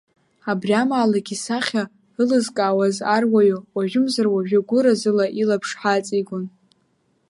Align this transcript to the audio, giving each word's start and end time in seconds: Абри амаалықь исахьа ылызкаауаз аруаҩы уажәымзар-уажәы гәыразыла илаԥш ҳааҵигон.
Абри 0.51 0.73
амаалықь 0.81 1.31
исахьа 1.35 1.83
ылызкаауаз 2.21 2.97
аруаҩы 3.15 3.57
уажәымзар-уажәы 3.75 4.59
гәыразыла 4.69 5.25
илаԥш 5.41 5.69
ҳааҵигон. 5.79 6.45